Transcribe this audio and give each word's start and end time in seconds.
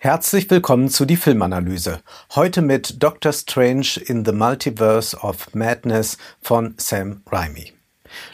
Herzlich 0.00 0.48
willkommen 0.48 0.90
zu 0.90 1.06
die 1.06 1.16
Filmanalyse. 1.16 1.98
Heute 2.36 2.62
mit 2.62 3.02
Doctor 3.02 3.32
Strange 3.32 4.00
in 4.06 4.24
the 4.24 4.30
Multiverse 4.30 5.16
of 5.16 5.52
Madness 5.56 6.18
von 6.40 6.74
Sam 6.76 7.22
Raimi. 7.26 7.72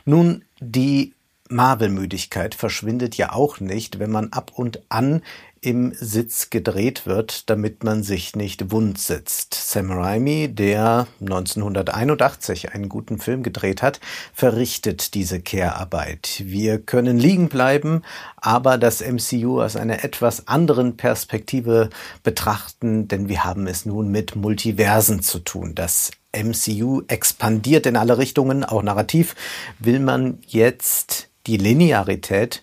Nun, 0.04 0.44
die 0.60 1.14
Marvel-Müdigkeit 1.48 2.54
verschwindet 2.54 3.16
ja 3.16 3.32
auch 3.32 3.60
nicht, 3.60 3.98
wenn 3.98 4.10
man 4.10 4.30
ab 4.30 4.52
und 4.54 4.82
an 4.90 5.22
im 5.64 5.94
Sitz 5.98 6.50
gedreht 6.50 7.06
wird, 7.06 7.48
damit 7.48 7.84
man 7.84 8.02
sich 8.02 8.36
nicht 8.36 8.70
wund 8.70 8.98
sitzt. 8.98 9.54
Sam 9.54 9.90
Raimi, 9.90 10.48
der 10.48 11.06
1981 11.20 12.74
einen 12.74 12.90
guten 12.90 13.18
Film 13.18 13.42
gedreht 13.42 13.80
hat, 13.80 13.98
verrichtet 14.34 15.14
diese 15.14 15.40
Kehrarbeit. 15.40 16.42
Wir 16.44 16.78
können 16.78 17.18
liegen 17.18 17.48
bleiben, 17.48 18.02
aber 18.36 18.76
das 18.76 19.00
MCU 19.00 19.62
aus 19.62 19.76
einer 19.76 20.04
etwas 20.04 20.48
anderen 20.48 20.98
Perspektive 20.98 21.88
betrachten, 22.22 23.08
denn 23.08 23.28
wir 23.28 23.44
haben 23.44 23.66
es 23.66 23.86
nun 23.86 24.08
mit 24.08 24.36
Multiversen 24.36 25.22
zu 25.22 25.38
tun. 25.38 25.74
Das 25.74 26.10
MCU 26.36 27.02
expandiert 27.08 27.86
in 27.86 27.96
alle 27.96 28.18
Richtungen, 28.18 28.64
auch 28.64 28.82
narrativ 28.82 29.34
will 29.78 30.00
man 30.00 30.40
jetzt 30.46 31.28
die 31.46 31.56
Linearität 31.56 32.62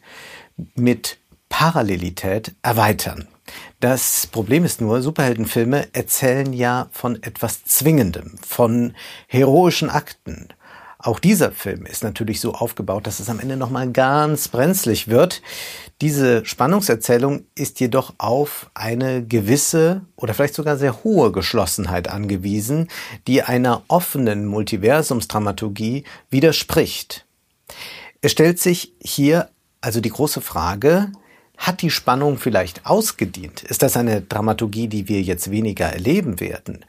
mit 0.75 1.17
Parallelität 1.51 2.55
erweitern. 2.63 3.27
Das 3.81 4.25
Problem 4.25 4.63
ist 4.65 4.81
nur, 4.81 5.01
Superheldenfilme 5.01 5.89
erzählen 5.93 6.53
ja 6.53 6.87
von 6.91 7.21
etwas 7.21 7.65
Zwingendem, 7.65 8.37
von 8.47 8.95
heroischen 9.27 9.89
Akten. 9.89 10.47
Auch 10.97 11.19
dieser 11.19 11.51
Film 11.51 11.85
ist 11.85 12.03
natürlich 12.03 12.39
so 12.39 12.53
aufgebaut, 12.53 13.05
dass 13.05 13.19
es 13.19 13.29
am 13.29 13.39
Ende 13.39 13.57
nochmal 13.57 13.91
ganz 13.91 14.47
brenzlig 14.47 15.07
wird. 15.07 15.41
Diese 15.99 16.45
Spannungserzählung 16.45 17.45
ist 17.53 17.79
jedoch 17.79 18.13
auf 18.17 18.69
eine 18.73 19.23
gewisse 19.23 20.01
oder 20.15 20.33
vielleicht 20.33 20.55
sogar 20.55 20.77
sehr 20.77 21.03
hohe 21.03 21.31
Geschlossenheit 21.31 22.07
angewiesen, 22.07 22.87
die 23.27 23.43
einer 23.43 23.83
offenen 23.87 24.45
Multiversumsdramaturgie 24.45 26.05
widerspricht. 26.29 27.25
Es 28.21 28.31
stellt 28.31 28.59
sich 28.59 28.93
hier 29.01 29.49
also 29.81 29.99
die 29.99 30.09
große 30.09 30.41
Frage, 30.41 31.11
hat 31.61 31.83
die 31.83 31.91
Spannung 31.91 32.37
vielleicht 32.37 32.85
ausgedient? 32.85 33.63
Ist 33.63 33.83
das 33.83 33.95
eine 33.95 34.21
Dramaturgie, 34.21 34.87
die 34.87 35.07
wir 35.07 35.21
jetzt 35.21 35.51
weniger 35.51 35.85
erleben 35.85 36.39
werden? 36.39 36.83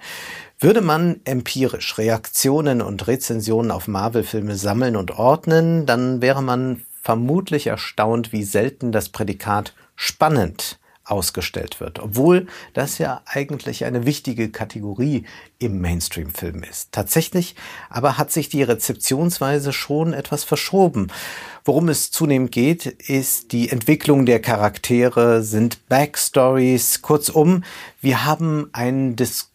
Würde 0.59 0.81
man 0.81 1.21
empirisch 1.25 1.99
Reaktionen 1.99 2.81
und 2.81 3.07
Rezensionen 3.07 3.71
auf 3.71 3.87
Marvel-Filme 3.87 4.57
sammeln 4.57 4.97
und 4.97 5.11
ordnen, 5.11 5.85
dann 5.87 6.23
wäre 6.23 6.43
man 6.43 6.83
vermutlich 7.03 7.67
erstaunt, 7.67 8.33
wie 8.33 8.45
selten 8.45 8.93
das 8.93 9.11
Prädikat 9.11 9.75
spannend 9.95 10.79
ausgestellt 11.13 11.79
wird, 11.79 12.01
obwohl 12.01 12.47
das 12.73 12.99
ja 12.99 13.21
eigentlich 13.27 13.85
eine 13.85 14.07
wichtige 14.07 14.51
Kategorie 14.51 15.25
im 15.59 15.81
Mainstream-Film 15.81 16.63
ist. 16.63 16.91
Tatsächlich 16.91 17.55
aber 17.91 18.19
hat 18.19 18.33
sich 18.33 18.49
die 18.49 18.63
Rezeptionsweise 18.63 19.73
schon 19.73 20.15
etwas 20.15 20.43
verschoben. 20.43 21.09
Worum 21.65 21.89
es 21.91 22.11
zunehmend 22.11 22.51
geht, 22.51 22.87
ist 22.87 23.53
die 23.53 23.69
Entwicklung 23.69 24.27
der 24.27 24.41
Charaktere, 24.41 25.43
sind 25.43 25.89
Backstories, 25.89 27.03
kurzum, 27.03 27.63
wir 28.01 28.25
haben 28.25 28.69
einen 28.73 29.15
Diskurs 29.15 29.52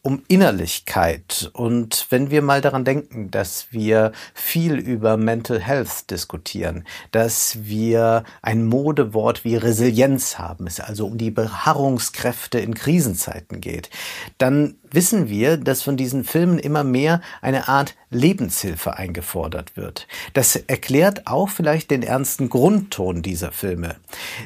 um 0.00 0.22
Innerlichkeit. 0.26 1.50
Und 1.52 2.06
wenn 2.08 2.30
wir 2.30 2.40
mal 2.40 2.62
daran 2.62 2.86
denken, 2.86 3.30
dass 3.30 3.66
wir 3.72 4.12
viel 4.32 4.74
über 4.74 5.18
Mental 5.18 5.60
Health 5.60 6.10
diskutieren, 6.10 6.84
dass 7.10 7.58
wir 7.64 8.24
ein 8.40 8.64
Modewort 8.64 9.44
wie 9.44 9.56
Resilienz 9.56 10.38
haben, 10.38 10.66
es 10.66 10.80
also 10.80 11.06
um 11.06 11.18
die 11.18 11.30
Beharrungskräfte 11.30 12.58
in 12.58 12.72
Krisenzeiten 12.72 13.60
geht, 13.60 13.90
dann 14.38 14.76
wissen 14.94 15.28
wir, 15.28 15.56
dass 15.56 15.82
von 15.82 15.96
diesen 15.96 16.24
Filmen 16.24 16.58
immer 16.58 16.84
mehr 16.84 17.20
eine 17.42 17.68
Art 17.68 17.94
Lebenshilfe 18.10 18.96
eingefordert 18.96 19.76
wird. 19.76 20.06
Das 20.34 20.56
erklärt 20.56 21.26
auch 21.26 21.48
vielleicht 21.48 21.90
den 21.90 22.02
ernsten 22.02 22.48
Grundton 22.48 23.22
dieser 23.22 23.50
Filme. 23.50 23.96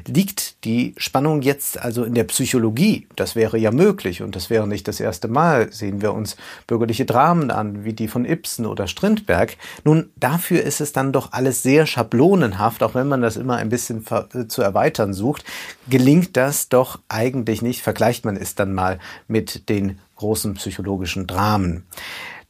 Liegt 0.06 0.64
die 0.64 0.94
Spannung 0.96 1.42
jetzt 1.42 1.78
also 1.78 2.04
in 2.04 2.14
der 2.14 2.24
Psychologie? 2.24 3.06
Das 3.14 3.36
wäre 3.36 3.58
ja 3.58 3.70
möglich 3.70 4.22
und 4.22 4.34
das 4.34 4.48
wäre 4.48 4.66
nicht 4.66 4.88
das 4.88 5.00
erste 5.00 5.28
Mal. 5.28 5.70
Sehen 5.70 6.00
wir 6.00 6.14
uns 6.14 6.36
bürgerliche 6.66 7.04
Dramen 7.04 7.50
an, 7.50 7.84
wie 7.84 7.92
die 7.92 8.08
von 8.08 8.24
Ibsen 8.24 8.64
oder 8.64 8.86
Strindberg. 8.86 9.56
Nun, 9.84 10.10
dafür 10.16 10.62
ist 10.62 10.80
es 10.80 10.92
dann 10.92 11.12
doch 11.12 11.32
alles 11.32 11.62
sehr 11.62 11.86
schablonenhaft, 11.86 12.82
auch 12.82 12.94
wenn 12.94 13.08
man 13.08 13.20
das 13.20 13.36
immer 13.36 13.56
ein 13.56 13.68
bisschen 13.68 14.04
zu 14.48 14.62
erweitern 14.62 15.12
sucht, 15.12 15.44
gelingt 15.90 16.36
das 16.36 16.70
doch 16.70 17.00
eigentlich 17.08 17.60
nicht. 17.60 17.82
Vergleicht 17.82 18.24
man 18.24 18.36
es 18.36 18.54
dann 18.54 18.72
mal 18.72 18.98
mit 19.26 19.68
den 19.68 19.98
großen 20.18 20.54
psychologischen 20.54 21.26
Dramen. 21.26 21.86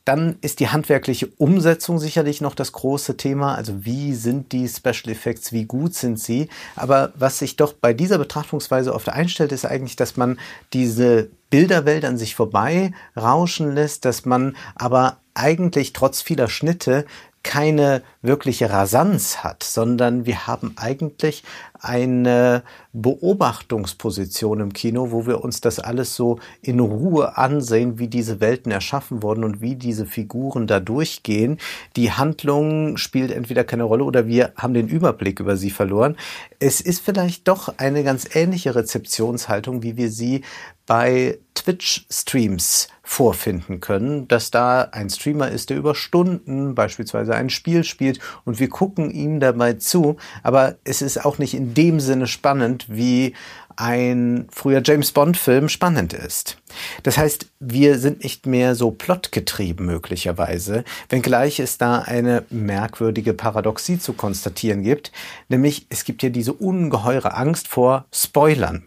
Dann 0.04 0.36
ist 0.40 0.60
die 0.60 0.70
handwerkliche 0.70 1.26
Umsetzung 1.36 1.98
sicherlich 1.98 2.40
noch 2.40 2.54
das 2.54 2.72
große 2.72 3.18
Thema. 3.18 3.54
Also 3.54 3.84
wie 3.84 4.14
sind 4.14 4.52
die 4.52 4.66
Special 4.66 5.12
Effects, 5.12 5.52
wie 5.52 5.66
gut 5.66 5.94
sind 5.94 6.18
sie? 6.18 6.48
Aber 6.76 7.12
was 7.14 7.38
sich 7.38 7.56
doch 7.56 7.74
bei 7.74 7.92
dieser 7.92 8.16
Betrachtungsweise 8.16 8.94
oft 8.94 9.10
einstellt, 9.10 9.52
ist 9.52 9.66
eigentlich, 9.66 9.96
dass 9.96 10.16
man 10.16 10.38
diese 10.72 11.28
Bilderwelt 11.50 12.06
an 12.06 12.16
sich 12.16 12.34
vorbei 12.34 12.92
rauschen 13.18 13.74
lässt, 13.74 14.06
dass 14.06 14.24
man 14.24 14.56
aber 14.74 15.18
eigentlich 15.34 15.92
trotz 15.92 16.22
vieler 16.22 16.48
Schnitte 16.48 17.04
keine 17.42 18.02
wirkliche 18.22 18.70
Rasanz 18.70 19.38
hat, 19.38 19.62
sondern 19.62 20.26
wir 20.26 20.46
haben 20.46 20.72
eigentlich 20.76 21.44
eine 21.80 22.64
Beobachtungsposition 22.92 24.60
im 24.60 24.72
Kino, 24.72 25.12
wo 25.12 25.26
wir 25.26 25.44
uns 25.44 25.60
das 25.60 25.78
alles 25.78 26.16
so 26.16 26.40
in 26.60 26.80
Ruhe 26.80 27.36
ansehen, 27.36 27.98
wie 27.98 28.08
diese 28.08 28.40
Welten 28.40 28.72
erschaffen 28.72 29.22
wurden 29.22 29.44
und 29.44 29.60
wie 29.60 29.76
diese 29.76 30.06
Figuren 30.06 30.66
da 30.66 30.80
durchgehen. 30.80 31.58
Die 31.94 32.10
Handlung 32.10 32.96
spielt 32.96 33.30
entweder 33.30 33.62
keine 33.62 33.84
Rolle 33.84 34.04
oder 34.04 34.26
wir 34.26 34.52
haben 34.56 34.74
den 34.74 34.88
Überblick 34.88 35.38
über 35.38 35.56
sie 35.56 35.70
verloren. 35.70 36.16
Es 36.58 36.80
ist 36.80 37.00
vielleicht 37.00 37.46
doch 37.46 37.74
eine 37.78 38.02
ganz 38.02 38.34
ähnliche 38.34 38.74
Rezeptionshaltung, 38.74 39.82
wie 39.82 39.96
wir 39.96 40.10
sie 40.10 40.42
bei 40.86 41.38
Twitch-Streams 41.54 42.88
vorfinden 43.02 43.80
können, 43.80 44.26
dass 44.26 44.50
da 44.50 44.82
ein 44.92 45.10
Streamer 45.10 45.50
ist, 45.50 45.70
der 45.70 45.76
über 45.76 45.94
Stunden 45.94 46.74
beispielsweise 46.74 47.34
ein 47.34 47.50
Spiel 47.50 47.84
spielt 47.84 48.07
und 48.44 48.60
wir 48.60 48.68
gucken 48.68 49.10
ihm 49.10 49.40
dabei 49.40 49.74
zu, 49.74 50.16
aber 50.42 50.76
es 50.84 51.02
ist 51.02 51.24
auch 51.24 51.38
nicht 51.38 51.54
in 51.54 51.74
dem 51.74 52.00
Sinne 52.00 52.26
spannend, 52.26 52.86
wie 52.88 53.34
ein 53.76 54.48
früher 54.50 54.82
James 54.84 55.12
Bond 55.12 55.36
Film 55.36 55.68
spannend 55.68 56.12
ist. 56.12 56.58
Das 57.04 57.16
heißt, 57.16 57.46
wir 57.60 57.98
sind 57.98 58.24
nicht 58.24 58.46
mehr 58.46 58.74
so 58.74 58.90
plotgetrieben 58.90 59.86
möglicherweise, 59.86 60.84
wenngleich 61.08 61.60
es 61.60 61.78
da 61.78 62.00
eine 62.00 62.44
merkwürdige 62.50 63.34
Paradoxie 63.34 63.98
zu 63.98 64.14
konstatieren 64.14 64.82
gibt, 64.82 65.12
nämlich 65.48 65.86
es 65.90 66.04
gibt 66.04 66.22
ja 66.22 66.30
diese 66.30 66.54
ungeheure 66.54 67.34
Angst 67.34 67.68
vor 67.68 68.06
Spoilern 68.12 68.82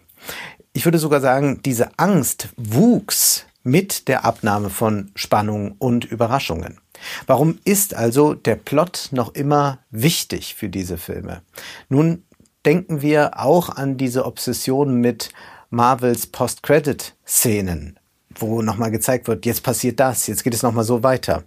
ich 0.73 0.85
würde 0.85 0.99
sogar 0.99 1.21
sagen, 1.21 1.61
diese 1.63 1.97
Angst 1.97 2.49
wuchs 2.55 3.45
mit 3.63 4.07
der 4.07 4.25
Abnahme 4.25 4.69
von 4.69 5.11
Spannung 5.15 5.75
und 5.77 6.05
Überraschungen. 6.05 6.79
Warum 7.27 7.59
ist 7.63 7.95
also 7.95 8.33
der 8.33 8.55
Plot 8.55 9.09
noch 9.11 9.33
immer 9.33 9.79
wichtig 9.89 10.55
für 10.55 10.69
diese 10.69 10.97
Filme? 10.97 11.41
Nun 11.89 12.23
denken 12.65 13.01
wir 13.01 13.39
auch 13.39 13.69
an 13.69 13.97
diese 13.97 14.25
Obsession 14.25 14.95
mit 14.95 15.31
Marvels 15.69 16.27
Post-Credit-Szenen, 16.27 17.97
wo 18.35 18.61
nochmal 18.61 18.91
gezeigt 18.91 19.27
wird, 19.27 19.45
jetzt 19.45 19.63
passiert 19.63 19.99
das, 19.99 20.27
jetzt 20.27 20.43
geht 20.43 20.53
es 20.53 20.63
nochmal 20.63 20.83
so 20.83 21.01
weiter. 21.03 21.43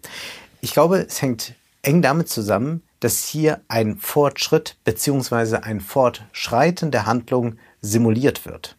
Ich 0.60 0.72
glaube, 0.72 0.98
es 1.06 1.20
hängt 1.20 1.54
eng 1.82 2.02
damit 2.02 2.28
zusammen, 2.28 2.82
dass 3.00 3.24
hier 3.24 3.60
ein 3.68 3.98
Fortschritt 3.98 4.78
beziehungsweise 4.84 5.62
ein 5.62 5.80
Fortschreiten 5.80 6.90
der 6.90 7.04
Handlung 7.04 7.56
simuliert 7.82 8.46
wird. 8.46 8.76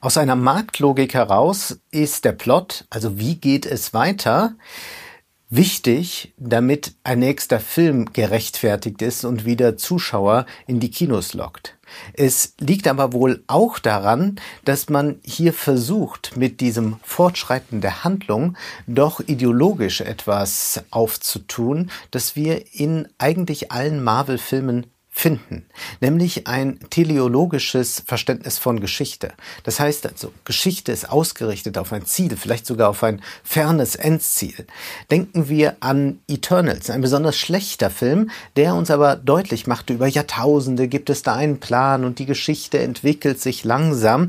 Aus 0.00 0.16
einer 0.16 0.36
Marktlogik 0.36 1.14
heraus 1.14 1.80
ist 1.90 2.24
der 2.24 2.32
Plot, 2.32 2.86
also 2.88 3.18
wie 3.18 3.34
geht 3.34 3.66
es 3.66 3.92
weiter, 3.92 4.54
wichtig, 5.50 6.32
damit 6.38 6.94
ein 7.02 7.18
nächster 7.18 7.60
Film 7.60 8.12
gerechtfertigt 8.12 9.02
ist 9.02 9.24
und 9.24 9.44
wieder 9.44 9.76
Zuschauer 9.76 10.46
in 10.66 10.80
die 10.80 10.90
Kinos 10.90 11.34
lockt. 11.34 11.76
Es 12.12 12.54
liegt 12.60 12.86
aber 12.86 13.12
wohl 13.12 13.42
auch 13.48 13.80
daran, 13.80 14.36
dass 14.64 14.88
man 14.88 15.18
hier 15.24 15.52
versucht, 15.52 16.36
mit 16.36 16.60
diesem 16.60 17.00
Fortschreiten 17.02 17.80
der 17.80 18.04
Handlung 18.04 18.56
doch 18.86 19.20
ideologisch 19.20 20.00
etwas 20.00 20.84
aufzutun, 20.90 21.90
das 22.12 22.36
wir 22.36 22.72
in 22.72 23.08
eigentlich 23.18 23.72
allen 23.72 24.02
Marvel-Filmen 24.04 24.86
finden, 25.12 25.66
nämlich 26.00 26.46
ein 26.46 26.78
teleologisches 26.88 28.02
Verständnis 28.06 28.58
von 28.58 28.80
Geschichte. 28.80 29.32
Das 29.64 29.80
heißt 29.80 30.06
also, 30.06 30.32
Geschichte 30.44 30.92
ist 30.92 31.10
ausgerichtet 31.10 31.76
auf 31.78 31.92
ein 31.92 32.06
Ziel, 32.06 32.36
vielleicht 32.36 32.64
sogar 32.64 32.88
auf 32.88 33.02
ein 33.02 33.20
fernes 33.42 33.96
Endziel. 33.96 34.66
Denken 35.10 35.48
wir 35.48 35.76
an 35.80 36.20
Eternals, 36.28 36.90
ein 36.90 37.00
besonders 37.00 37.36
schlechter 37.36 37.90
Film, 37.90 38.30
der 38.56 38.74
uns 38.74 38.90
aber 38.90 39.16
deutlich 39.16 39.66
machte, 39.66 39.92
über 39.92 40.06
Jahrtausende 40.06 40.88
gibt 40.88 41.10
es 41.10 41.22
da 41.22 41.34
einen 41.34 41.58
Plan 41.58 42.04
und 42.04 42.18
die 42.18 42.26
Geschichte 42.26 42.78
entwickelt 42.78 43.40
sich 43.40 43.64
langsam. 43.64 44.28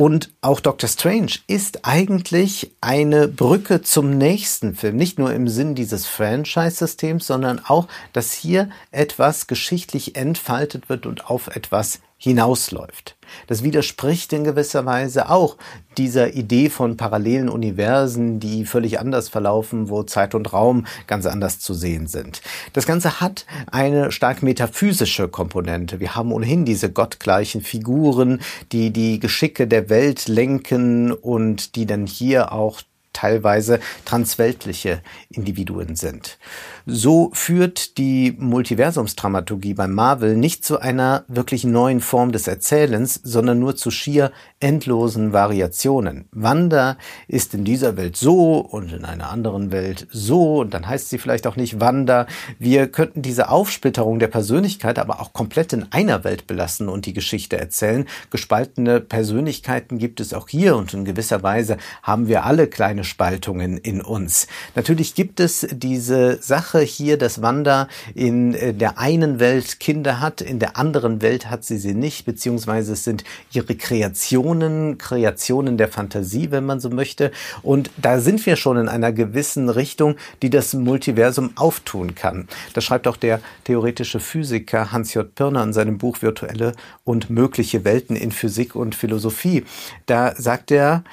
Und 0.00 0.32
auch 0.42 0.60
Doctor 0.60 0.88
Strange 0.88 1.32
ist 1.48 1.84
eigentlich 1.84 2.70
eine 2.80 3.26
Brücke 3.26 3.82
zum 3.82 4.16
nächsten 4.16 4.76
Film. 4.76 4.94
Nicht 4.94 5.18
nur 5.18 5.32
im 5.32 5.48
Sinn 5.48 5.74
dieses 5.74 6.06
Franchise-Systems, 6.06 7.26
sondern 7.26 7.60
auch, 7.64 7.88
dass 8.12 8.32
hier 8.32 8.70
etwas 8.92 9.48
geschichtlich 9.48 10.14
entfaltet 10.14 10.88
wird 10.88 11.04
und 11.04 11.28
auf 11.28 11.48
etwas 11.48 11.98
hinausläuft. 12.18 13.16
Das 13.46 13.62
widerspricht 13.62 14.32
in 14.32 14.44
gewisser 14.44 14.84
Weise 14.86 15.30
auch 15.30 15.56
dieser 15.96 16.34
Idee 16.34 16.68
von 16.68 16.96
parallelen 16.96 17.48
Universen, 17.48 18.40
die 18.40 18.64
völlig 18.64 18.98
anders 18.98 19.28
verlaufen, 19.28 19.88
wo 19.88 20.02
Zeit 20.02 20.34
und 20.34 20.52
Raum 20.52 20.86
ganz 21.06 21.26
anders 21.26 21.60
zu 21.60 21.74
sehen 21.74 22.06
sind. 22.06 22.42
Das 22.72 22.86
Ganze 22.86 23.20
hat 23.20 23.46
eine 23.70 24.10
stark 24.12 24.42
metaphysische 24.42 25.28
Komponente. 25.28 26.00
Wir 26.00 26.14
haben 26.16 26.32
ohnehin 26.32 26.64
diese 26.64 26.90
gottgleichen 26.90 27.60
Figuren, 27.60 28.40
die 28.72 28.90
die 28.92 29.20
Geschicke 29.20 29.68
der 29.68 29.88
Welt 29.88 30.26
lenken 30.26 31.12
und 31.12 31.76
die 31.76 31.86
dann 31.86 32.06
hier 32.06 32.52
auch 32.52 32.80
teilweise 33.18 33.80
transweltliche 34.04 35.02
Individuen 35.28 35.96
sind. 35.96 36.38
So 36.86 37.30
führt 37.34 37.98
die 37.98 38.34
Multiversumsdramaturgie 38.38 39.74
bei 39.74 39.88
Marvel 39.88 40.36
nicht 40.36 40.64
zu 40.64 40.80
einer 40.80 41.24
wirklich 41.26 41.64
neuen 41.64 42.00
Form 42.00 42.30
des 42.30 42.46
Erzählens, 42.46 43.20
sondern 43.22 43.58
nur 43.58 43.74
zu 43.74 43.90
schier 43.90 44.30
endlosen 44.60 45.32
Variationen. 45.32 46.28
Wanda 46.30 46.96
ist 47.26 47.54
in 47.54 47.64
dieser 47.64 47.96
Welt 47.96 48.16
so 48.16 48.58
und 48.58 48.92
in 48.92 49.04
einer 49.04 49.30
anderen 49.30 49.72
Welt 49.72 50.06
so 50.10 50.60
und 50.60 50.72
dann 50.72 50.86
heißt 50.86 51.10
sie 51.10 51.18
vielleicht 51.18 51.46
auch 51.46 51.56
nicht 51.56 51.80
Wanda. 51.80 52.26
Wir 52.58 52.86
könnten 52.86 53.20
diese 53.20 53.50
Aufsplitterung 53.50 54.18
der 54.18 54.28
Persönlichkeit 54.28 54.98
aber 54.98 55.20
auch 55.20 55.32
komplett 55.32 55.72
in 55.72 55.90
einer 55.90 56.24
Welt 56.24 56.46
belassen 56.46 56.88
und 56.88 57.04
die 57.04 57.12
Geschichte 57.12 57.58
erzählen. 57.58 58.06
Gespaltene 58.30 59.00
Persönlichkeiten 59.00 59.98
gibt 59.98 60.20
es 60.20 60.32
auch 60.32 60.48
hier 60.48 60.76
und 60.76 60.94
in 60.94 61.04
gewisser 61.04 61.42
Weise 61.42 61.76
haben 62.02 62.28
wir 62.28 62.44
alle 62.44 62.68
kleine 62.68 63.04
Spaltungen 63.08 63.78
in 63.78 64.00
uns. 64.00 64.46
Natürlich 64.74 65.14
gibt 65.14 65.40
es 65.40 65.66
diese 65.72 66.40
Sache 66.42 66.80
hier, 66.80 67.18
dass 67.18 67.42
Wanda 67.42 67.88
in 68.14 68.54
äh, 68.54 68.74
der 68.74 68.98
einen 68.98 69.40
Welt 69.40 69.80
Kinder 69.80 70.20
hat, 70.20 70.40
in 70.40 70.58
der 70.58 70.76
anderen 70.76 71.22
Welt 71.22 71.50
hat 71.50 71.64
sie 71.64 71.78
sie 71.78 71.94
nicht, 71.94 72.24
beziehungsweise 72.24 72.92
es 72.92 73.04
sind 73.04 73.24
ihre 73.52 73.74
Kreationen, 73.74 74.98
Kreationen 74.98 75.78
der 75.78 75.88
Fantasie, 75.88 76.50
wenn 76.50 76.66
man 76.66 76.80
so 76.80 76.90
möchte. 76.90 77.32
Und 77.62 77.90
da 77.96 78.20
sind 78.20 78.44
wir 78.46 78.56
schon 78.56 78.76
in 78.76 78.88
einer 78.88 79.12
gewissen 79.12 79.68
Richtung, 79.68 80.16
die 80.42 80.50
das 80.50 80.74
Multiversum 80.74 81.50
auftun 81.56 82.14
kann. 82.14 82.48
Das 82.74 82.84
schreibt 82.84 83.08
auch 83.08 83.16
der 83.16 83.40
theoretische 83.64 84.20
Physiker 84.20 84.92
Hans 84.92 85.14
J. 85.14 85.34
Pirner 85.34 85.62
in 85.62 85.72
seinem 85.72 85.98
Buch 85.98 86.22
Virtuelle 86.22 86.72
und 87.04 87.30
mögliche 87.30 87.84
Welten 87.84 88.16
in 88.16 88.32
Physik 88.32 88.74
und 88.74 88.94
Philosophie. 88.94 89.64
Da 90.06 90.34
sagt 90.36 90.70
er, 90.70 91.04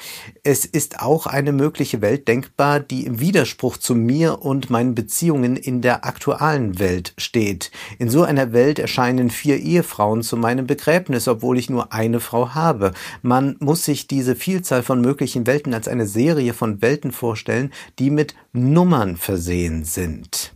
es 0.43 0.65
ist 0.65 0.99
auch 0.99 1.25
eine 1.25 1.51
mögliche 1.51 1.74
mögliche 1.75 1.99
Welt 1.99 2.29
denkbar, 2.29 2.79
die 2.79 3.05
im 3.05 3.19
Widerspruch 3.19 3.75
zu 3.75 3.95
mir 3.95 4.41
und 4.41 4.69
meinen 4.69 4.95
Beziehungen 4.95 5.57
in 5.57 5.81
der 5.81 6.05
aktuellen 6.05 6.79
Welt 6.79 7.13
steht. 7.17 7.69
In 7.99 8.09
so 8.09 8.23
einer 8.23 8.53
Welt 8.53 8.79
erscheinen 8.79 9.29
vier 9.29 9.57
Ehefrauen 9.57 10.23
zu 10.23 10.37
meinem 10.37 10.67
Begräbnis, 10.67 11.27
obwohl 11.27 11.57
ich 11.57 11.69
nur 11.69 11.91
eine 11.91 12.21
Frau 12.21 12.55
habe. 12.55 12.93
Man 13.23 13.57
muss 13.59 13.83
sich 13.83 14.07
diese 14.07 14.37
Vielzahl 14.37 14.83
von 14.83 15.01
möglichen 15.01 15.47
Welten 15.47 15.73
als 15.73 15.89
eine 15.89 16.07
Serie 16.07 16.53
von 16.53 16.81
Welten 16.81 17.11
vorstellen, 17.11 17.73
die 17.99 18.09
mit 18.09 18.35
Nummern 18.53 19.17
versehen 19.17 19.83
sind. 19.83 20.53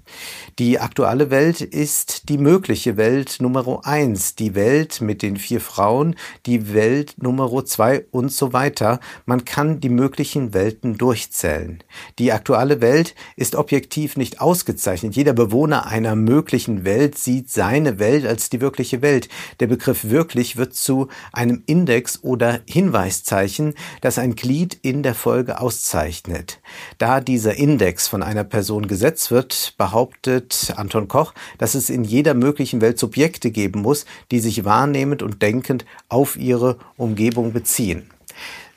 Die 0.60 0.78
aktuelle 0.78 1.30
Welt 1.30 1.62
ist 1.62 2.28
die 2.28 2.38
mögliche 2.38 2.98
Welt 2.98 3.38
Nummer 3.40 3.80
eins, 3.86 4.36
die 4.36 4.56
Welt 4.56 5.00
mit 5.00 5.22
den 5.22 5.38
vier 5.38 5.62
Frauen, 5.62 6.18
die 6.46 6.74
Welt 6.74 7.16
Nummer 7.18 7.64
zwei 7.64 8.06
und 8.12 8.30
so 8.30 8.52
weiter. 8.52 9.00
Man 9.26 9.46
kann 9.46 9.80
die 9.80 9.88
möglichen 9.88 10.54
Welten 10.54 10.98
durchzählen. 10.98 11.82
Die 12.20 12.34
aktuelle 12.34 12.82
Welt 12.82 13.16
ist 13.38 13.56
objektiv 13.56 14.18
nicht 14.18 14.42
ausgezeichnet. 14.42 15.16
Jeder 15.16 15.32
Bewohner 15.32 15.86
einer 15.86 16.18
möglichen 16.18 16.84
Welt 16.84 17.18
sieht 17.18 17.50
seine 17.50 17.98
Welt 17.98 18.26
als 18.26 18.50
die 18.50 18.60
wirkliche 18.60 19.02
Welt. 19.02 19.30
Der 19.62 19.68
Begriff 19.68 20.10
wirklich 20.10 20.58
wird 20.58 20.74
zu 20.76 21.08
einem 21.32 21.64
Index 21.68 22.22
oder 22.22 22.60
Hinweiszeichen, 22.68 23.76
das 24.02 24.20
ein 24.20 24.36
Glied 24.36 24.78
in 24.82 25.04
der 25.04 25.16
Folge 25.16 25.62
auszeichnet. 25.62 26.60
Da 26.98 27.22
dieser 27.22 27.56
Index 27.56 28.10
von 28.10 28.22
einer 28.22 28.44
Person 28.44 28.90
gesetzt 28.90 29.32
wird, 29.32 29.76
behauptet 29.78 30.49
Anton 30.76 31.08
Koch, 31.08 31.34
dass 31.58 31.76
es 31.76 31.90
in 31.90 32.04
jeder 32.04 32.34
möglichen 32.34 32.82
Welt 32.82 33.00
Subjekte 33.00 33.52
geben 33.52 33.82
muss, 33.82 34.06
die 34.32 34.40
sich 34.40 34.66
wahrnehmend 34.66 35.24
und 35.24 35.42
denkend 35.42 35.86
auf 36.08 36.36
ihre 36.38 36.78
Umgebung 36.98 37.54
beziehen. 37.54 38.10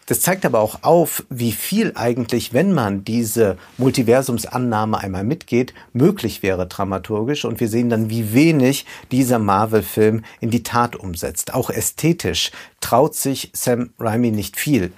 Das 0.07 0.21
zeigt 0.21 0.45
aber 0.45 0.61
auch 0.61 0.83
auf, 0.83 1.25
wie 1.31 1.53
viel 1.53 1.93
eigentlich, 1.95 2.53
wenn 2.53 2.73
man 2.73 3.05
diese 3.05 3.57
Multiversumsannahme 3.79 4.99
einmal 4.99 5.25
mitgeht, 5.25 5.75
möglich 5.93 6.43
wäre 6.43 6.67
dramaturgisch. 6.67 7.45
Und 7.45 7.61
wir 7.61 7.69
sehen 7.69 7.89
dann, 7.89 8.11
wie 8.11 8.35
wenig 8.35 8.85
dieser 9.13 9.39
Marvel-Film 9.39 10.25
in 10.41 10.51
die 10.51 10.65
Tat 10.65 10.97
umsetzt. 10.97 11.55
Auch 11.55 11.71
ästhetisch 11.71 12.51
traut 12.81 13.15
sich 13.15 13.51
Sam 13.55 13.91
Raimi 13.99 14.33
nicht 14.33 14.59
viel 14.59 14.93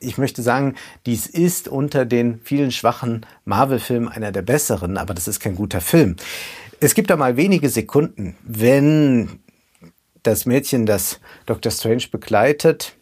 ich 0.00 0.18
möchte 0.18 0.42
sagen, 0.42 0.74
dies 1.06 1.26
ist 1.26 1.68
unter 1.68 2.04
den 2.04 2.40
vielen 2.42 2.72
schwachen 2.72 3.26
Marvel-Filmen 3.44 4.08
einer 4.08 4.32
der 4.32 4.42
besseren, 4.42 4.96
aber 4.96 5.14
das 5.14 5.28
ist 5.28 5.40
kein 5.40 5.54
guter 5.54 5.80
Film. 5.80 6.16
Es 6.80 6.94
gibt 6.94 7.10
da 7.10 7.16
mal 7.16 7.36
wenige 7.36 7.68
Sekunden, 7.68 8.36
wenn 8.42 9.40
das 10.22 10.46
Mädchen, 10.46 10.86
das 10.86 11.20
Dr. 11.46 11.70
Strange 11.70 12.04
begleitet, 12.10 12.96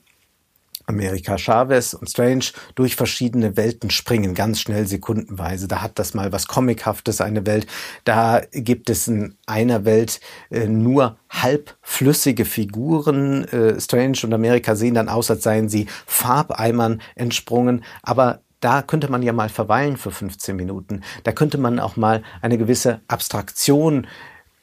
Amerika 0.88 1.37
Chavez 1.38 1.94
und 1.94 2.08
Strange 2.08 2.46
durch 2.75 2.96
verschiedene 2.96 3.56
Welten 3.56 3.90
springen, 3.90 4.35
ganz 4.35 4.61
schnell 4.61 4.87
sekundenweise. 4.87 5.69
Da 5.69 5.82
hat 5.82 5.99
das 5.99 6.14
mal 6.14 6.32
was 6.32 6.49
Comichaftes, 6.49 7.20
eine 7.20 7.46
Welt. 7.46 7.67
Da 8.05 8.43
gibt 8.52 8.90
es 8.90 9.06
in 9.06 9.37
einer 9.46 9.85
Welt 9.85 10.20
äh, 10.50 10.67
nur 10.67 11.19
halbflüssige 11.31 12.44
Figuren. 12.44 13.44
Äh, 13.44 13.81
Strange 13.81 14.19
und 14.25 14.32
Amerika 14.32 14.75
sehen 14.75 14.94
dann 14.94 15.08
aus, 15.08 15.31
als 15.31 15.43
seien 15.43 15.69
sie 15.69 15.87
Farbeimern 16.06 17.02
entsprungen. 17.14 17.84
Aber 18.02 18.41
da 18.61 18.82
könnte 18.82 19.11
man 19.11 19.23
ja 19.23 19.32
mal 19.32 19.49
verweilen 19.50 19.96
für 19.96 20.11
15 20.11 20.56
Minuten. 20.56 21.02
Da 21.23 21.32
könnte 21.32 21.58
man 21.58 21.79
auch 21.79 21.96
mal 21.96 22.23
eine 22.41 22.58
gewisse 22.58 23.00
Abstraktion 23.06 24.06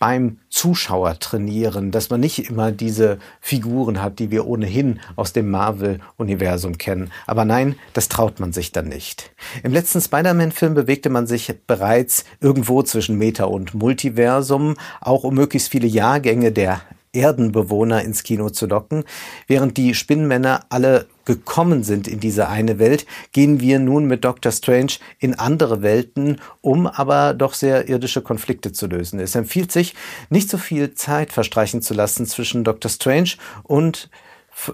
beim 0.05 0.37
Zuschauer 0.49 1.17
trainieren, 1.17 1.89
dass 1.89 2.11
man 2.11 2.19
nicht 2.19 2.47
immer 2.47 2.71
diese 2.71 3.17
Figuren 3.41 4.03
hat, 4.03 4.19
die 4.19 4.29
wir 4.29 4.45
ohnehin 4.45 4.99
aus 5.15 5.33
dem 5.33 5.49
Marvel-Universum 5.49 6.77
kennen. 6.77 7.09
Aber 7.25 7.43
nein, 7.43 7.75
das 7.93 8.07
traut 8.07 8.39
man 8.39 8.53
sich 8.53 8.71
dann 8.71 8.87
nicht. 8.87 9.31
Im 9.63 9.73
letzten 9.73 10.01
Spider-Man-Film 10.01 10.75
bewegte 10.75 11.09
man 11.09 11.25
sich 11.25 11.51
bereits 11.65 12.23
irgendwo 12.39 12.83
zwischen 12.83 13.17
Meta 13.17 13.45
und 13.45 13.73
Multiversum, 13.73 14.75
auch 15.01 15.23
um 15.23 15.33
möglichst 15.33 15.69
viele 15.69 15.87
Jahrgänge 15.87 16.51
der 16.51 16.81
Erdenbewohner 17.11 18.03
ins 18.03 18.21
Kino 18.21 18.51
zu 18.51 18.67
locken. 18.67 19.05
Während 19.47 19.75
die 19.75 19.95
Spinnenmänner 19.95 20.65
alle 20.69 21.07
gekommen 21.25 21.83
sind 21.83 22.07
in 22.07 22.19
diese 22.19 22.47
eine 22.47 22.79
Welt, 22.79 23.05
gehen 23.31 23.59
wir 23.59 23.79
nun 23.79 24.05
mit 24.05 24.23
Dr. 24.23 24.51
Strange 24.51 24.93
in 25.19 25.33
andere 25.33 25.81
Welten, 25.81 26.39
um 26.61 26.87
aber 26.87 27.33
doch 27.33 27.53
sehr 27.53 27.89
irdische 27.89 28.21
Konflikte 28.21 28.71
zu 28.71 28.87
lösen. 28.87 29.19
Es 29.19 29.35
empfiehlt 29.35 29.71
sich, 29.71 29.95
nicht 30.29 30.49
so 30.49 30.57
viel 30.57 30.93
Zeit 30.93 31.31
verstreichen 31.31 31.81
zu 31.81 31.93
lassen 31.93 32.25
zwischen 32.25 32.63
Dr. 32.63 32.89
Strange 32.89 33.31
und 33.63 34.09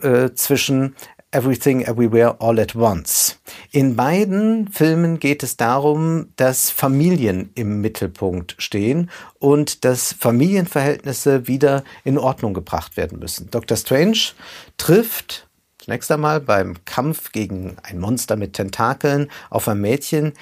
äh, 0.01 0.31
zwischen 0.33 0.95
Everything 1.33 1.81
Everywhere 1.81 2.35
All 2.41 2.59
at 2.59 2.75
Once. 2.75 3.39
In 3.71 3.95
beiden 3.95 4.67
Filmen 4.67 5.17
geht 5.19 5.43
es 5.43 5.55
darum, 5.55 6.27
dass 6.35 6.69
Familien 6.69 7.51
im 7.55 7.79
Mittelpunkt 7.79 8.55
stehen 8.57 9.09
und 9.39 9.85
dass 9.85 10.11
Familienverhältnisse 10.11 11.47
wieder 11.47 11.85
in 12.03 12.17
Ordnung 12.17 12.53
gebracht 12.53 12.97
werden 12.97 13.19
müssen. 13.19 13.49
Dr. 13.49 13.77
Strange 13.77 14.33
trifft 14.75 15.47
zunächst 15.81 16.11
einmal 16.11 16.39
beim 16.39 16.85
Kampf 16.85 17.31
gegen 17.31 17.75
ein 17.83 17.99
Monster 17.99 18.35
mit 18.35 18.53
Tentakeln 18.53 19.29
auf 19.49 19.67
ein 19.67 19.81
Mädchen, 19.81 20.33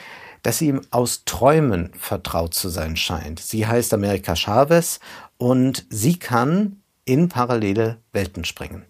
das 0.44 0.62
ihm 0.62 0.82
aus 0.92 1.24
Träumen 1.26 1.92
vertraut 1.98 2.54
zu 2.54 2.70
sein 2.70 2.96
scheint. 2.96 3.40
Sie 3.40 3.66
heißt 3.66 3.94
Amerika 3.94 4.36
Chavez 4.36 5.00
und 5.38 5.86
sie 5.90 6.20
kann 6.20 6.82
in 7.06 7.30
parallele 7.30 7.98
Welten 8.14 8.46
springen. 8.46 8.86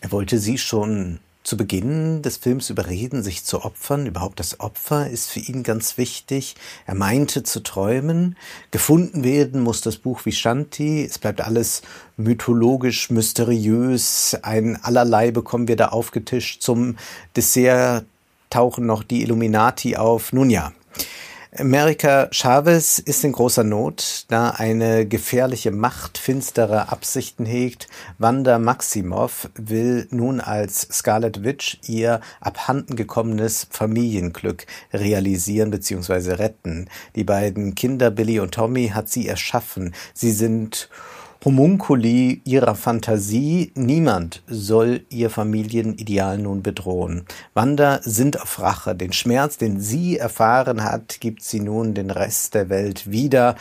Er 0.00 0.12
wollte 0.12 0.38
sie 0.38 0.58
schon 0.58 1.20
zu 1.46 1.56
Beginn 1.56 2.22
des 2.22 2.38
Films 2.38 2.70
überreden, 2.70 3.22
sich 3.22 3.44
zu 3.44 3.64
opfern. 3.64 4.06
Überhaupt 4.06 4.40
das 4.40 4.58
Opfer 4.58 5.08
ist 5.08 5.30
für 5.30 5.38
ihn 5.38 5.62
ganz 5.62 5.96
wichtig. 5.96 6.56
Er 6.86 6.96
meinte 6.96 7.44
zu 7.44 7.62
träumen. 7.62 8.36
Gefunden 8.72 9.22
werden 9.22 9.62
muss 9.62 9.80
das 9.80 9.96
Buch 9.96 10.26
Vishanti. 10.26 11.04
Es 11.04 11.20
bleibt 11.20 11.40
alles 11.40 11.82
mythologisch, 12.16 13.10
mysteriös. 13.10 14.36
Ein 14.42 14.82
allerlei 14.82 15.30
bekommen 15.30 15.68
wir 15.68 15.76
da 15.76 15.88
aufgetischt. 15.90 16.62
Zum 16.62 16.96
Dessert 17.36 18.06
tauchen 18.50 18.84
noch 18.84 19.04
die 19.04 19.22
Illuminati 19.22 19.94
auf. 19.94 20.32
Nun 20.32 20.50
ja, 20.50 20.72
Amerika 21.58 22.28
Chavez 22.32 22.98
ist 22.98 23.24
in 23.24 23.32
großer 23.32 23.64
Not, 23.64 24.26
da 24.28 24.50
eine 24.50 25.06
gefährliche 25.06 25.70
Macht 25.70 26.18
finstere 26.18 26.90
Absichten 26.90 27.46
hegt. 27.46 27.88
Wanda 28.18 28.58
Maximoff 28.58 29.48
will 29.54 30.06
nun 30.10 30.40
als 30.40 30.82
Scarlet 30.92 31.44
Witch 31.44 31.78
ihr 31.86 32.20
abhanden 32.40 32.94
gekommenes 32.94 33.68
Familienglück 33.70 34.66
realisieren 34.92 35.70
bzw. 35.70 36.32
retten. 36.34 36.90
Die 37.14 37.24
beiden 37.24 37.74
Kinder 37.74 38.10
Billy 38.10 38.38
und 38.38 38.52
Tommy 38.52 38.88
hat 38.88 39.08
sie 39.08 39.26
erschaffen. 39.26 39.94
Sie 40.12 40.32
sind 40.32 40.90
Homunkuli 41.44 42.40
ihrer 42.44 42.74
Fantasie, 42.74 43.72
niemand 43.74 44.42
soll 44.46 45.02
ihr 45.10 45.30
Familienideal 45.30 46.38
nun 46.38 46.62
bedrohen. 46.62 47.24
Wanda 47.54 48.00
sind 48.02 48.40
auf 48.40 48.60
Rache. 48.60 48.94
Den 48.94 49.12
Schmerz, 49.12 49.56
den 49.56 49.80
sie 49.80 50.18
erfahren 50.18 50.82
hat, 50.82 51.20
gibt 51.20 51.42
sie 51.42 51.60
nun 51.60 51.94
den 51.94 52.10
Rest 52.10 52.54
der 52.54 52.68
Welt 52.68 53.10
wieder. 53.10 53.56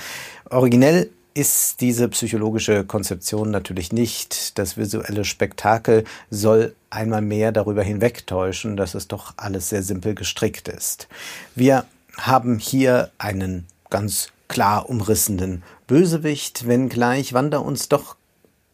Originell 0.49 1.09
ist 1.35 1.81
diese 1.81 2.07
psychologische 2.07 2.85
Konzeption 2.85 3.51
natürlich 3.51 3.91
nicht. 3.91 4.57
Das 4.57 4.77
visuelle 4.77 5.25
Spektakel 5.25 6.05
soll 6.29 6.73
einmal 6.89 7.21
mehr 7.21 7.51
darüber 7.51 7.83
hinwegtäuschen, 7.83 8.77
dass 8.77 8.95
es 8.95 9.09
doch 9.09 9.33
alles 9.35 9.69
sehr 9.69 9.83
simpel 9.83 10.15
gestrickt 10.15 10.69
ist. 10.69 11.09
Wir 11.53 11.85
haben 12.17 12.57
hier 12.57 13.11
einen 13.17 13.67
ganz 13.89 14.29
klar 14.47 14.89
umrissenen 14.89 15.63
Bösewicht, 15.87 16.67
wenngleich 16.67 17.33
Wanda 17.33 17.59
uns 17.59 17.89
doch 17.89 18.15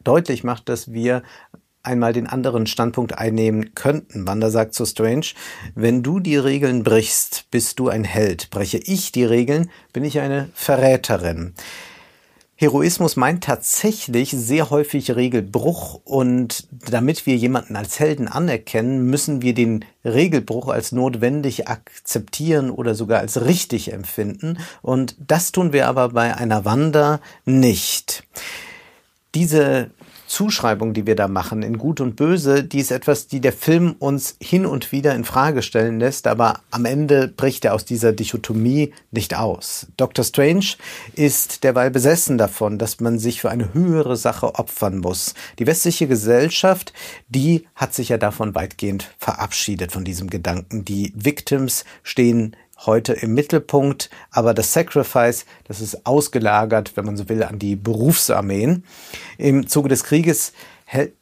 deutlich 0.03 0.43
macht, 0.43 0.69
dass 0.69 0.91
wir 0.91 1.23
einmal 1.83 2.13
den 2.13 2.27
anderen 2.27 2.67
Standpunkt 2.67 3.17
einnehmen 3.17 3.73
könnten. 3.73 4.27
Wanda 4.27 4.49
sagt 4.49 4.73
zu 4.73 4.85
Strange, 4.85 5.27
wenn 5.75 6.03
du 6.03 6.19
die 6.19 6.37
Regeln 6.37 6.83
brichst, 6.83 7.45
bist 7.51 7.79
du 7.79 7.89
ein 7.89 8.03
Held. 8.03 8.49
Breche 8.49 8.77
ich 8.77 9.11
die 9.11 9.25
Regeln, 9.25 9.69
bin 9.93 10.03
ich 10.03 10.19
eine 10.19 10.49
Verräterin. 10.53 11.53
Heroismus 12.61 13.15
meint 13.15 13.43
tatsächlich 13.43 14.29
sehr 14.29 14.69
häufig 14.69 15.15
Regelbruch 15.15 15.99
und 16.03 16.67
damit 16.91 17.25
wir 17.25 17.35
jemanden 17.35 17.75
als 17.75 17.99
Helden 17.99 18.27
anerkennen, 18.27 19.07
müssen 19.07 19.41
wir 19.41 19.55
den 19.55 19.83
Regelbruch 20.05 20.67
als 20.67 20.91
notwendig 20.91 21.67
akzeptieren 21.67 22.69
oder 22.69 22.93
sogar 22.93 23.19
als 23.19 23.45
richtig 23.45 23.91
empfinden 23.91 24.59
und 24.83 25.15
das 25.17 25.51
tun 25.51 25.73
wir 25.73 25.87
aber 25.87 26.09
bei 26.09 26.37
einer 26.37 26.63
Wanda 26.63 27.19
nicht. 27.45 28.27
Diese 29.33 29.89
Zuschreibung, 30.31 30.93
die 30.93 31.05
wir 31.05 31.17
da 31.17 31.27
machen 31.27 31.61
in 31.61 31.77
Gut 31.77 31.99
und 31.99 32.15
Böse, 32.15 32.63
die 32.63 32.79
ist 32.79 32.91
etwas, 32.91 33.27
die 33.27 33.41
der 33.41 33.51
Film 33.51 33.97
uns 33.99 34.37
hin 34.41 34.65
und 34.65 34.93
wieder 34.93 35.13
in 35.13 35.25
Frage 35.25 35.61
stellen 35.61 35.99
lässt, 35.99 36.25
aber 36.25 36.61
am 36.71 36.85
Ende 36.85 37.27
bricht 37.27 37.65
er 37.65 37.73
aus 37.73 37.83
dieser 37.83 38.13
Dichotomie 38.13 38.93
nicht 39.11 39.35
aus. 39.35 39.87
Dr. 39.97 40.23
Strange 40.23 40.65
ist 41.15 41.65
derweil 41.65 41.91
besessen 41.91 42.37
davon, 42.37 42.77
dass 42.77 43.01
man 43.01 43.19
sich 43.19 43.41
für 43.41 43.49
eine 43.49 43.73
höhere 43.73 44.15
Sache 44.15 44.55
opfern 44.55 44.99
muss. 44.99 45.33
Die 45.59 45.67
westliche 45.67 46.07
Gesellschaft, 46.07 46.93
die 47.27 47.67
hat 47.75 47.93
sich 47.93 48.07
ja 48.07 48.17
davon 48.17 48.55
weitgehend 48.55 49.13
verabschiedet 49.17 49.91
von 49.91 50.05
diesem 50.05 50.29
Gedanken. 50.29 50.85
Die 50.85 51.11
Victims 51.13 51.83
stehen 52.03 52.55
heute 52.85 53.13
im 53.13 53.33
Mittelpunkt, 53.33 54.09
aber 54.31 54.53
das 54.53 54.73
Sacrifice, 54.73 55.45
das 55.67 55.81
ist 55.81 56.05
ausgelagert, 56.05 56.95
wenn 56.95 57.05
man 57.05 57.17
so 57.17 57.29
will, 57.29 57.43
an 57.43 57.59
die 57.59 57.75
Berufsarmeen. 57.75 58.83
Im 59.37 59.67
Zuge 59.67 59.89
des 59.89 60.03
Krieges 60.03 60.53
hält 60.85 61.13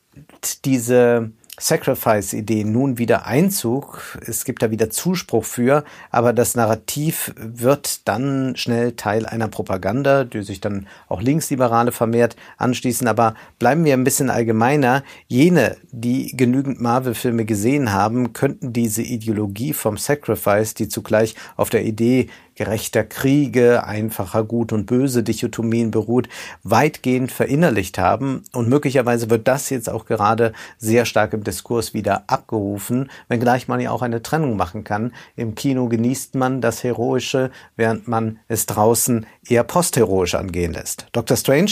diese 0.66 1.32
Sacrifice-Idee 1.60 2.64
nun 2.64 2.98
wieder 2.98 3.26
Einzug. 3.26 4.18
Es 4.26 4.46
gibt 4.46 4.62
da 4.62 4.72
wieder 4.72 4.90
Zuspruch 4.90 5.44
für, 5.44 5.84
aber 6.10 6.34
das 6.34 6.56
Narrativ 6.56 7.34
wird 7.38 8.08
dann 8.08 8.56
schnell 8.56 8.94
Teil 8.94 9.26
einer 9.26 9.48
Propaganda, 9.48 10.24
die 10.24 10.42
sich 10.42 10.62
dann 10.62 10.88
auch 11.08 11.22
Linksliberale 11.22 11.92
vermehrt 11.92 12.36
anschließen. 12.58 13.08
Aber 13.08 13.36
bleiben 13.60 13.86
wir 13.86 13.94
ein 13.94 14.04
bisschen 14.04 14.30
allgemeiner. 14.30 15.04
Jene, 15.28 15.78
die 15.92 16.36
genügend 16.36 16.82
Marvel-Filme 16.82 17.46
gesehen 17.46 17.92
haben, 17.92 18.34
könnten 18.34 18.74
diese 18.74 19.04
Ideologie 19.04 19.74
vom 19.74 19.98
Sacrifice, 19.98 20.74
die 20.74 20.88
zugleich 20.88 21.36
auf 21.58 21.70
der 21.70 21.84
Idee 21.84 22.30
gerechter 22.60 23.06
Kriege, 23.06 23.86
einfacher 23.86 24.44
Gut 24.44 24.74
und 24.74 24.86
Böse 24.86 25.24
Dichotomien 25.24 25.92
beruht, 25.92 26.28
weitgehend 26.64 27.32
verinnerlicht 27.32 27.98
haben. 27.98 28.44
Und 28.52 28.68
möglicherweise 28.68 29.30
wird 29.30 29.48
das 29.48 29.70
jetzt 29.70 29.90
auch 29.90 30.06
gerade 30.06 30.52
sehr 30.78 31.06
stark 31.06 31.32
im 31.32 31.46
Diskurs 31.46 31.94
wieder 31.94 32.26
abgerufen, 32.28 33.10
wenngleich 33.30 33.70
man 33.70 33.80
ja 33.80 33.92
auch 33.92 34.02
eine 34.02 34.22
Trennung 34.22 34.58
machen 34.58 34.84
kann. 34.84 35.14
Im 35.38 35.56
Kino 35.56 35.88
genießt 35.88 36.36
man 36.36 36.60
das 36.60 36.84
Heroische, 36.84 37.50
während 37.78 38.10
man 38.10 38.40
es 38.50 38.66
draußen 38.66 39.26
eher 39.48 39.64
postheroisch 39.64 40.36
angehen 40.36 40.74
lässt. 40.74 41.08
Dr. 41.14 41.38
Strange 41.38 41.72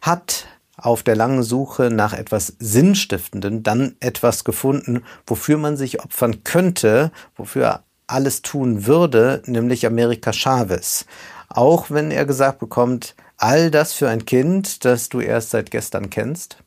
hat 0.00 0.46
auf 0.76 1.02
der 1.02 1.16
langen 1.16 1.42
Suche 1.42 1.90
nach 1.90 2.12
etwas 2.12 2.54
Sinnstiftenden 2.60 3.64
dann 3.64 3.96
etwas 3.98 4.44
gefunden, 4.44 5.02
wofür 5.26 5.58
man 5.58 5.76
sich 5.76 6.04
opfern 6.04 6.44
könnte, 6.44 7.10
wofür 7.34 7.82
alles 8.12 8.42
tun 8.42 8.86
würde, 8.86 9.42
nämlich 9.46 9.86
Amerika 9.86 10.32
Chavez. 10.32 11.06
Auch 11.48 11.90
wenn 11.90 12.10
er 12.10 12.26
gesagt 12.26 12.58
bekommt, 12.58 13.14
all 13.36 13.70
das 13.70 13.92
für 13.92 14.08
ein 14.08 14.24
Kind, 14.24 14.84
das 14.84 15.08
du 15.08 15.20
erst 15.20 15.50
seit 15.50 15.70
gestern 15.70 16.10
kennst. 16.10 16.58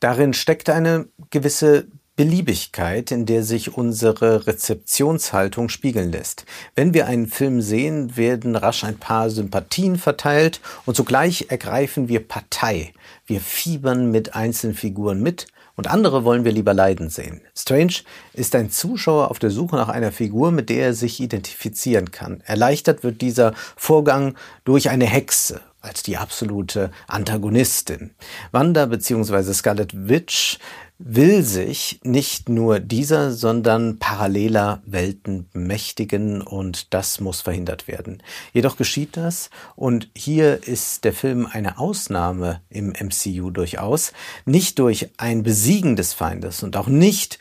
Darin 0.00 0.32
steckt 0.34 0.70
eine 0.70 1.06
gewisse 1.30 1.86
Beliebigkeit, 2.18 3.12
in 3.12 3.26
der 3.26 3.44
sich 3.44 3.76
unsere 3.76 4.48
Rezeptionshaltung 4.48 5.68
spiegeln 5.68 6.10
lässt. 6.10 6.46
Wenn 6.74 6.92
wir 6.92 7.06
einen 7.06 7.28
Film 7.28 7.60
sehen, 7.60 8.16
werden 8.16 8.56
rasch 8.56 8.82
ein 8.82 8.98
paar 8.98 9.30
Sympathien 9.30 9.96
verteilt 9.96 10.60
und 10.84 10.96
zugleich 10.96 11.46
ergreifen 11.50 12.08
wir 12.08 12.26
Partei. 12.26 12.92
Wir 13.24 13.40
fiebern 13.40 14.10
mit 14.10 14.34
einzelnen 14.34 14.74
Figuren 14.74 15.22
mit 15.22 15.46
und 15.78 15.86
andere 15.86 16.24
wollen 16.24 16.44
wir 16.44 16.50
lieber 16.50 16.74
leiden 16.74 17.08
sehen. 17.08 17.40
Strange 17.56 17.94
ist 18.32 18.56
ein 18.56 18.68
Zuschauer 18.68 19.30
auf 19.30 19.38
der 19.38 19.50
Suche 19.50 19.76
nach 19.76 19.88
einer 19.88 20.10
Figur, 20.10 20.50
mit 20.50 20.70
der 20.70 20.86
er 20.86 20.92
sich 20.92 21.20
identifizieren 21.20 22.10
kann. 22.10 22.42
Erleichtert 22.44 23.04
wird 23.04 23.20
dieser 23.20 23.54
Vorgang 23.76 24.34
durch 24.64 24.90
eine 24.90 25.06
Hexe 25.06 25.60
als 25.80 26.02
die 26.02 26.16
absolute 26.16 26.90
Antagonistin. 27.06 28.10
Wanda 28.50 28.86
bzw. 28.86 29.52
Scarlet 29.52 30.08
Witch 30.08 30.58
will 30.98 31.44
sich 31.44 32.00
nicht 32.02 32.48
nur 32.48 32.80
dieser, 32.80 33.30
sondern 33.30 33.98
paralleler 33.98 34.82
Welten 34.84 35.48
bemächtigen 35.52 36.42
und 36.42 36.92
das 36.92 37.20
muss 37.20 37.40
verhindert 37.40 37.86
werden. 37.86 38.22
Jedoch 38.52 38.76
geschieht 38.76 39.16
das 39.16 39.50
und 39.76 40.10
hier 40.16 40.66
ist 40.66 41.04
der 41.04 41.12
Film 41.12 41.46
eine 41.46 41.78
Ausnahme 41.78 42.62
im 42.68 42.88
MCU 42.88 43.50
durchaus, 43.50 44.12
nicht 44.44 44.80
durch 44.80 45.10
ein 45.18 45.44
Besiegen 45.44 45.94
des 45.94 46.14
Feindes 46.14 46.64
und 46.64 46.76
auch 46.76 46.88
nicht 46.88 47.38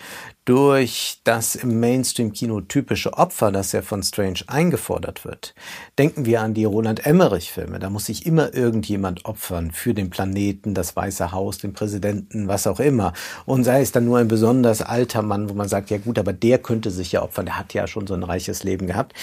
durch 0.47 1.19
das 1.25 1.55
im 1.55 1.81
Mainstream-Kino 1.81 2.61
typische 2.61 3.11
Opfer, 3.13 3.51
das 3.51 3.73
ja 3.73 3.81
von 3.81 4.01
Strange 4.01 4.39
eingefordert 4.47 5.25
wird. 5.25 5.53
Denken 5.99 6.25
wir 6.25 6.39
an 6.39 6.53
die 6.53 6.63
Roland 6.63 7.05
Emmerich-Filme. 7.05 7.79
Da 7.79 7.89
muss 7.89 8.05
sich 8.05 8.25
immer 8.25 8.53
irgendjemand 8.53 9.25
opfern 9.25 9.71
für 9.71 9.93
den 9.93 10.09
Planeten, 10.09 10.73
das 10.73 10.95
Weiße 10.95 11.33
Haus, 11.33 11.57
den 11.57 11.73
Präsidenten, 11.73 12.47
was 12.47 12.65
auch 12.65 12.79
immer. 12.79 13.11
Und 13.45 13.65
sei 13.65 13.81
es 13.81 13.91
dann 13.91 14.05
nur 14.05 14.19
ein 14.19 14.29
besonders 14.29 14.81
alter 14.81 15.21
Mann, 15.21 15.49
wo 15.49 15.53
man 15.53 15.67
sagt, 15.67 15.89
ja 15.89 15.97
gut, 15.97 16.17
aber 16.17 16.31
der 16.31 16.59
könnte 16.59 16.91
sich 16.91 17.11
ja 17.11 17.23
opfern, 17.23 17.47
der 17.47 17.59
hat 17.59 17.73
ja 17.73 17.85
schon 17.85 18.07
so 18.07 18.13
ein 18.13 18.23
reiches 18.23 18.63
Leben 18.63 18.87
gehabt. 18.87 19.13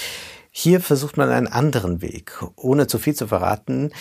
Hier 0.51 0.81
versucht 0.81 1.17
man 1.17 1.31
einen 1.31 1.47
anderen 1.47 2.03
Weg. 2.03 2.33
Ohne 2.57 2.87
zu 2.87 2.99
viel 2.99 3.15
zu 3.15 3.27
verraten, 3.27 3.93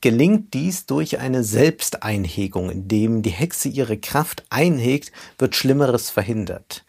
Gelingt 0.00 0.54
dies 0.54 0.86
durch 0.86 1.18
eine 1.18 1.44
Selbsteinhegung, 1.44 2.70
indem 2.70 3.22
die 3.22 3.30
Hexe 3.30 3.68
ihre 3.68 3.98
Kraft 3.98 4.44
einhegt, 4.48 5.12
wird 5.38 5.54
Schlimmeres 5.54 6.08
verhindert. 6.08 6.84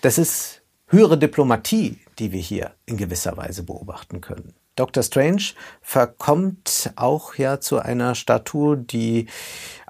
Das 0.00 0.16
ist 0.18 0.62
höhere 0.86 1.18
Diplomatie, 1.18 1.98
die 2.18 2.30
wir 2.30 2.40
hier 2.40 2.74
in 2.86 2.96
gewisser 2.96 3.36
Weise 3.36 3.64
beobachten 3.64 4.20
können. 4.20 4.54
Dr. 4.76 5.02
Strange 5.02 5.42
verkommt 5.82 6.92
auch 6.96 7.34
ja 7.34 7.60
zu 7.60 7.78
einer 7.80 8.14
Statur, 8.14 8.76
die 8.76 9.26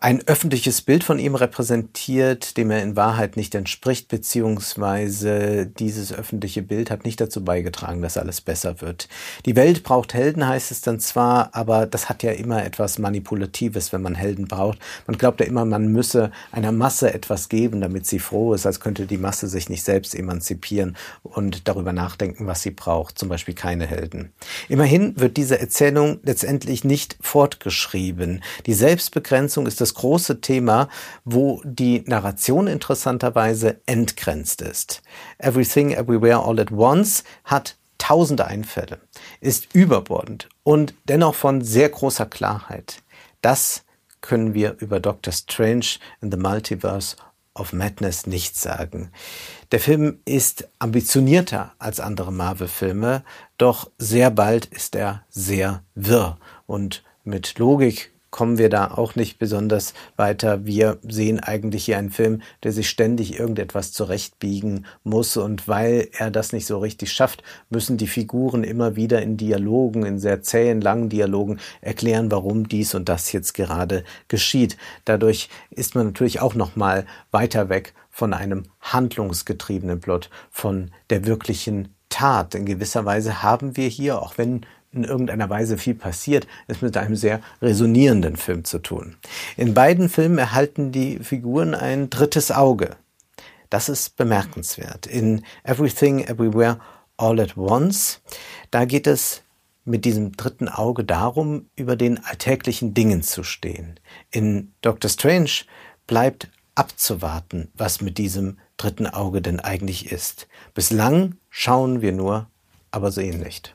ein 0.02 0.26
öffentliches 0.26 0.82
Bild 0.82 1.04
von 1.04 1.20
ihm 1.20 1.36
repräsentiert, 1.36 2.56
dem 2.56 2.72
er 2.72 2.82
in 2.82 2.96
Wahrheit 2.96 3.36
nicht 3.36 3.54
entspricht, 3.54 4.08
beziehungsweise 4.08 5.64
dieses 5.66 6.12
öffentliche 6.12 6.62
Bild 6.62 6.90
hat 6.90 7.04
nicht 7.04 7.20
dazu 7.20 7.44
beigetragen, 7.44 8.02
dass 8.02 8.16
alles 8.16 8.40
besser 8.40 8.80
wird. 8.80 9.08
Die 9.46 9.54
Welt 9.54 9.84
braucht 9.84 10.12
Helden, 10.12 10.48
heißt 10.48 10.72
es 10.72 10.80
dann 10.80 10.98
zwar, 10.98 11.54
aber 11.54 11.86
das 11.86 12.08
hat 12.08 12.24
ja 12.24 12.32
immer 12.32 12.64
etwas 12.64 12.98
Manipulatives, 12.98 13.92
wenn 13.92 14.02
man 14.02 14.16
Helden 14.16 14.48
braucht. 14.48 14.80
Man 15.06 15.18
glaubt 15.18 15.38
ja 15.38 15.46
immer, 15.46 15.64
man 15.64 15.86
müsse 15.92 16.32
einer 16.50 16.72
Masse 16.72 17.14
etwas 17.14 17.48
geben, 17.48 17.80
damit 17.80 18.04
sie 18.04 18.18
froh 18.18 18.54
ist, 18.54 18.66
als 18.66 18.80
könnte 18.80 19.06
die 19.06 19.18
Masse 19.18 19.46
sich 19.46 19.68
nicht 19.68 19.84
selbst 19.84 20.16
emanzipieren 20.16 20.96
und 21.22 21.68
darüber 21.68 21.92
nachdenken, 21.92 22.48
was 22.48 22.62
sie 22.62 22.72
braucht, 22.72 23.20
zum 23.20 23.28
Beispiel 23.28 23.54
keine 23.54 23.86
Helden. 23.86 24.32
Immerhin 24.68 25.20
wird 25.20 25.36
diese 25.36 25.60
Erzählung 25.60 26.18
letztendlich 26.24 26.82
nicht 26.82 27.16
fortgeschrieben. 27.20 28.42
Die 28.66 28.74
Selbstbegrenzung 28.74 29.68
ist 29.68 29.80
das 29.80 29.91
das 29.92 29.94
große 29.94 30.40
Thema, 30.40 30.88
wo 31.24 31.60
die 31.64 32.02
Narration 32.06 32.66
interessanterweise 32.66 33.80
entgrenzt 33.86 34.62
ist. 34.62 35.02
Everything, 35.38 35.92
Everywhere, 35.92 36.44
All 36.44 36.58
at 36.60 36.72
Once 36.72 37.24
hat 37.44 37.76
tausende 37.98 38.46
Einfälle, 38.46 39.00
ist 39.40 39.74
überbordend 39.74 40.48
und 40.64 40.94
dennoch 41.04 41.34
von 41.34 41.62
sehr 41.62 41.88
großer 41.88 42.26
Klarheit. 42.26 43.02
Das 43.42 43.84
können 44.20 44.54
wir 44.54 44.76
über 44.78 44.98
Doctor 44.98 45.32
Strange 45.32 45.86
in 46.20 46.30
the 46.30 46.36
Multiverse 46.38 47.16
of 47.54 47.72
Madness 47.72 48.26
nicht 48.26 48.56
sagen. 48.56 49.10
Der 49.72 49.80
Film 49.80 50.20
ist 50.24 50.68
ambitionierter 50.78 51.74
als 51.78 52.00
andere 52.00 52.32
Marvel-Filme, 52.32 53.24
doch 53.58 53.90
sehr 53.98 54.30
bald 54.30 54.66
ist 54.66 54.96
er 54.96 55.24
sehr 55.28 55.84
wirr 55.94 56.38
und 56.66 57.04
mit 57.24 57.58
Logik 57.58 58.11
kommen 58.32 58.56
wir 58.58 58.70
da 58.70 58.90
auch 58.90 59.14
nicht 59.14 59.38
besonders 59.38 59.92
weiter. 60.16 60.64
Wir 60.64 60.98
sehen 61.06 61.38
eigentlich 61.38 61.84
hier 61.84 61.98
einen 61.98 62.10
Film, 62.10 62.40
der 62.64 62.72
sich 62.72 62.88
ständig 62.88 63.38
irgendetwas 63.38 63.92
zurechtbiegen 63.92 64.86
muss. 65.04 65.36
Und 65.36 65.68
weil 65.68 66.08
er 66.18 66.30
das 66.32 66.52
nicht 66.52 66.66
so 66.66 66.78
richtig 66.78 67.12
schafft, 67.12 67.44
müssen 67.68 67.98
die 67.98 68.06
Figuren 68.06 68.64
immer 68.64 68.96
wieder 68.96 69.22
in 69.22 69.36
Dialogen, 69.36 70.06
in 70.06 70.18
sehr 70.18 70.42
zähen, 70.42 70.80
langen 70.80 71.10
Dialogen 71.10 71.60
erklären, 71.82 72.30
warum 72.32 72.66
dies 72.66 72.94
und 72.94 73.08
das 73.08 73.30
jetzt 73.32 73.52
gerade 73.52 74.02
geschieht. 74.28 74.78
Dadurch 75.04 75.50
ist 75.70 75.94
man 75.94 76.06
natürlich 76.06 76.40
auch 76.40 76.54
noch 76.54 76.74
mal 76.74 77.04
weiter 77.30 77.68
weg 77.68 77.92
von 78.10 78.32
einem 78.32 78.64
handlungsgetriebenen 78.80 80.00
Plot, 80.00 80.30
von 80.50 80.90
der 81.10 81.26
wirklichen 81.26 81.94
Tat. 82.08 82.54
In 82.54 82.64
gewisser 82.64 83.04
Weise 83.04 83.42
haben 83.42 83.76
wir 83.76 83.88
hier, 83.88 84.22
auch 84.22 84.38
wenn 84.38 84.64
in 84.92 85.04
irgendeiner 85.04 85.48
Weise 85.48 85.78
viel 85.78 85.94
passiert, 85.94 86.46
es 86.68 86.82
mit 86.82 86.96
einem 86.96 87.16
sehr 87.16 87.40
resonierenden 87.60 88.36
Film 88.36 88.64
zu 88.64 88.78
tun. 88.78 89.16
In 89.56 89.74
beiden 89.74 90.08
Filmen 90.08 90.38
erhalten 90.38 90.92
die 90.92 91.18
Figuren 91.18 91.74
ein 91.74 92.10
drittes 92.10 92.50
Auge. 92.50 92.96
Das 93.70 93.88
ist 93.88 94.16
bemerkenswert. 94.16 95.06
In 95.06 95.44
Everything, 95.64 96.24
Everywhere, 96.24 96.78
All 97.16 97.40
at 97.40 97.56
Once, 97.56 98.20
da 98.70 98.84
geht 98.84 99.06
es 99.06 99.42
mit 99.84 100.04
diesem 100.04 100.32
dritten 100.32 100.68
Auge 100.68 101.04
darum, 101.04 101.70
über 101.74 101.96
den 101.96 102.22
alltäglichen 102.24 102.94
Dingen 102.94 103.22
zu 103.22 103.42
stehen. 103.42 103.98
In 104.30 104.72
Doctor 104.82 105.10
Strange 105.10 105.50
bleibt 106.06 106.50
abzuwarten, 106.74 107.70
was 107.74 108.00
mit 108.00 108.18
diesem 108.18 108.58
dritten 108.76 109.06
Auge 109.06 109.42
denn 109.42 109.60
eigentlich 109.60 110.12
ist. 110.12 110.48
Bislang 110.74 111.36
schauen 111.50 112.00
wir 112.00 112.12
nur, 112.12 112.48
aber 112.90 113.10
sehen 113.10 113.40
nicht. 113.40 113.74